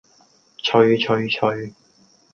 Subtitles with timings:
[0.63, 1.71] 催催催